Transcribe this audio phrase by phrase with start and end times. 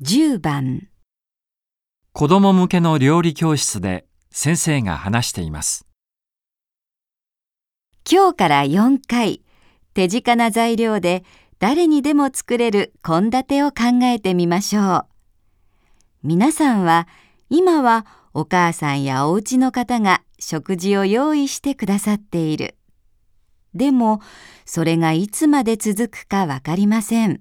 [0.00, 0.86] 10番
[2.12, 5.88] 子供向けの料理教室で先生が話しています。
[8.08, 9.42] 今日から4回
[9.94, 11.24] 手近な材料で
[11.58, 15.06] 誰にでも作れる献立を考えてみましょう。
[16.22, 17.08] 皆さんは
[17.50, 22.76] 今はお母さんやお家の方が食事を用意してくださっている。
[23.74, 24.20] でも
[24.64, 27.40] それがいつまで続くかわかりません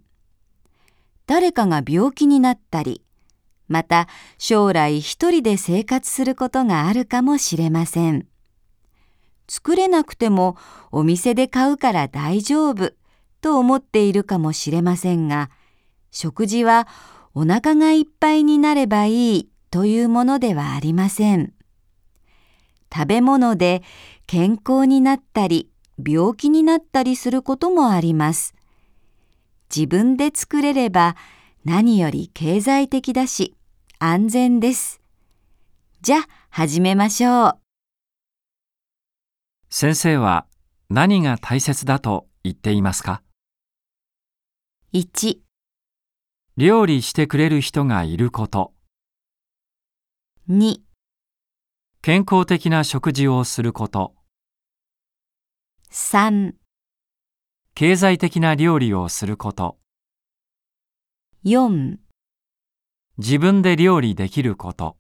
[1.28, 3.04] 誰かが病気になったり
[3.68, 8.28] また将来一人で生活することがあるかもしれません。
[9.50, 10.58] 作れなくても
[10.92, 12.94] お店で買うから大丈夫
[13.42, 15.50] と思っているかもしれませんが
[16.12, 16.88] 食事は
[17.34, 21.54] お腹がいっぱいになればいいというものではありません。
[22.94, 23.84] 食べ物で
[24.28, 25.70] 健康になったり
[26.06, 28.57] 病気になったりすることもあります。
[29.76, 31.16] 自分で作れれば
[31.66, 33.56] 何より経済的だし
[34.00, 35.02] 安全です。
[36.02, 37.60] じゃあ始めましょう。
[39.70, 40.46] 先生は
[40.90, 43.22] 何が大切だと言っていますか
[44.94, 45.40] ？1、
[46.56, 48.74] 料理してくれる人がいること、
[50.50, 50.78] 2、
[52.02, 54.16] 健康的な食事をすること、
[55.92, 56.54] 3、
[57.80, 59.78] 経済的な料理をすること、
[61.46, 61.98] 4
[63.20, 64.98] 自分で料理できること。